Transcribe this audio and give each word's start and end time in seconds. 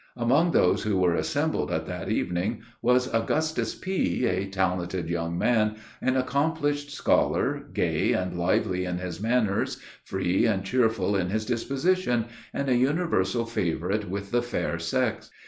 Among 0.17 0.49
those 0.49 0.81
who 0.81 0.97
were 0.97 1.13
assembled 1.13 1.71
at 1.71 1.85
that 1.85 2.09
evening 2.09 2.63
was 2.81 3.13
Augustus 3.13 3.75
P., 3.75 4.25
a 4.25 4.47
talented 4.47 5.11
young 5.11 5.37
man, 5.37 5.75
and 6.01 6.17
accomplished 6.17 6.89
scholar, 6.89 7.65
gay 7.71 8.13
and 8.13 8.35
lively 8.35 8.83
in 8.85 8.97
his 8.97 9.21
manners, 9.21 9.79
free 10.03 10.47
and 10.47 10.63
cheerful 10.65 11.15
in 11.15 11.29
his 11.29 11.45
disposition, 11.45 12.25
and 12.51 12.67
a 12.67 12.75
universal 12.75 13.45
favorite 13.45 14.09
with 14.09 14.31
the 14.31 14.41
fair 14.41 14.79
sex. 14.79 15.29